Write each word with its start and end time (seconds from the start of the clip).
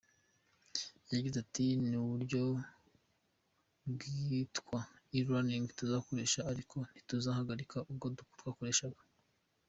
Yagize 1.13 1.37
ati 1.43 1.65
“Ni 1.87 1.95
ubwo 1.99 2.09
buryo 2.15 2.41
bwitwa 3.93 4.79
‘e-Leaning’ 5.17 5.65
tuzakoresha 5.79 6.39
ariko 6.51 6.75
ntituzahagarika 6.89 7.77
ubwo 7.91 8.05
twakoreshaga. 8.39 9.01